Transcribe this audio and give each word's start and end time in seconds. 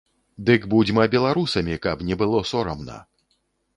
Дык 0.47 0.61
будзьма 0.71 1.03
беларусамі, 1.15 1.75
каб 1.85 2.03
не 2.11 2.15
было 2.23 2.43
сорамна! 2.53 2.97